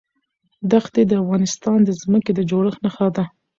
ښتې 0.83 1.01
د 1.07 1.11
افغانستان 1.23 1.79
د 1.83 1.89
ځمکې 2.01 2.31
د 2.35 2.39
جوړښت 2.49 2.79
نښه 2.85 3.07
ده. 3.15 3.23